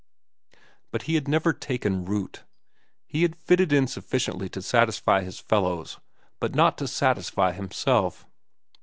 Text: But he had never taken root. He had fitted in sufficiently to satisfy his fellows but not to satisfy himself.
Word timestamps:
But 0.89 1.03
he 1.03 1.13
had 1.13 1.27
never 1.27 1.53
taken 1.53 2.05
root. 2.05 2.41
He 3.05 3.21
had 3.21 3.35
fitted 3.35 3.71
in 3.71 3.85
sufficiently 3.85 4.49
to 4.49 4.59
satisfy 4.63 5.21
his 5.21 5.37
fellows 5.37 5.99
but 6.39 6.55
not 6.55 6.75
to 6.79 6.87
satisfy 6.87 7.51
himself. 7.51 8.25